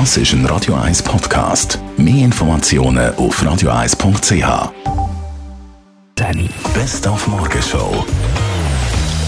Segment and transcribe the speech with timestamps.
[0.00, 1.78] Das ist ein Radio 1 Podcast.
[1.96, 4.72] Mehr Informationen auf radio1.ch.
[6.16, 6.50] Danny.
[6.74, 8.04] Best auf Morgenshow.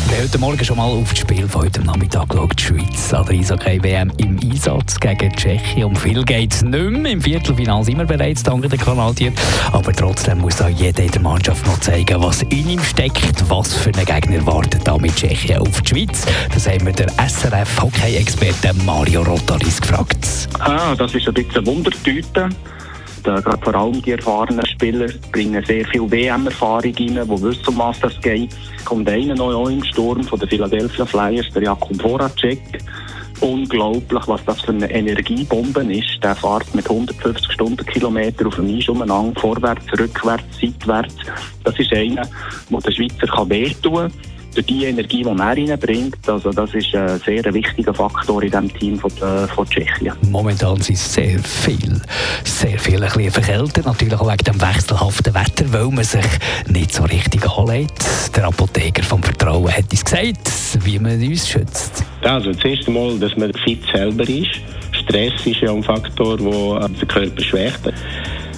[0.09, 2.53] Wir haben heute Morgen schon mal auf das Spiel von heute Nachmittag geschaut.
[2.57, 5.83] Die Schweiz an der Eishockey-WM im Einsatz gegen Tschechien.
[5.83, 7.11] Um viel geht es nicht mehr.
[7.11, 9.35] Im Viertelfinale sind wir bereits, dank den Kanadiern.
[9.73, 13.51] Aber trotzdem muss auch jeder in der Mannschaft noch zeigen, was in ihm steckt.
[13.51, 16.25] Was für einen Gegner wartet da mit Tschechien auf die Schweiz?
[16.55, 20.49] Das haben wir der SRF-Hockey-Experte Mario Rotaris gefragt.
[20.61, 22.49] Ah, das ist ein bisschen Wundertüte.
[23.27, 27.79] Da, gerade vor allem die erfahrenen Spieler bringen sehr viel WM-Erfahrung rein, die wissen, um
[27.79, 28.55] was das geht.
[28.85, 32.61] Kommt einer noch im Sturm von den Philadelphia Flyers, der Jakub Voracek.
[33.41, 36.23] Unglaublich, was das für eine Energiebombe ist.
[36.23, 41.17] Der fährt mit 150 Stundenkilometer auf dem Eis umeinander, vorwärts, rückwärts, seitwärts.
[41.65, 42.23] Das ist einer,
[42.71, 46.29] der den Schweizer wehtun kann durch die Energie, die er reinbringt.
[46.29, 50.15] Also das ist ein sehr wichtiger Faktor in diesem Team von, von Tschechien.
[50.31, 52.01] Momentan sind es sehr viel,
[52.45, 53.85] sehr viel ein bisschen verkältet.
[53.85, 56.27] Natürlich auch wegen dem wechselhaften Wetter, weil man sich
[56.69, 58.05] nicht so richtig anlegt.
[58.35, 60.51] Der Apotheker vom Vertrauen hat uns gesagt,
[60.85, 62.05] wie man uns schützt.
[62.23, 64.61] Also das erste Mal, dass man fit selber ist.
[64.93, 67.81] Stress ist ja ein Faktor, der den Körper schwächt.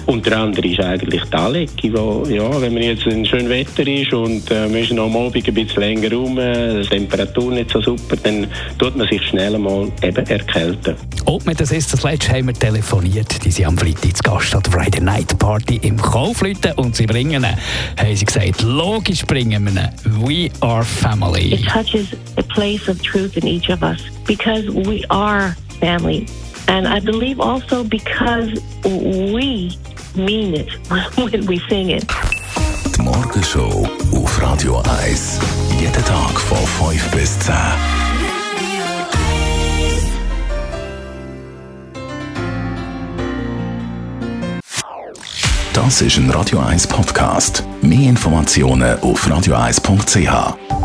[0.09, 3.85] Und der andere ist eigentlich die Anlegung, wo, ja, wenn man jetzt ein schönes Wetter
[3.85, 7.69] ist und äh, man ist noch am Abend ein bisschen länger rum, die Temperatur nicht
[7.69, 8.47] so super, dann
[8.79, 10.95] tut man sich schnell mal eben erkälten.
[11.25, 13.45] Ob man das ist, das letzte haben wir telefoniert.
[13.45, 17.05] Die sind am Freitag zu Gast an der Friday Night Party im Kaufleuten und sie
[17.05, 17.57] bringen ihn,
[17.99, 20.27] haben sie gesagt, logisch bringen wir ihn.
[20.27, 21.53] We are family.
[21.53, 26.25] It touches a place of truth in each of us because we are family.
[26.67, 29.71] And I believe also because we
[30.15, 30.69] mean it
[31.17, 32.05] when we sing it.
[32.95, 35.39] Die Morgenshow auf Radio 1.
[35.79, 36.57] Jeden Tag von
[36.91, 37.55] 5 bis 10.
[45.73, 47.63] Das ist ein Radio 1 Podcast.
[47.81, 50.78] Mehr Informationen auf radio1.ch.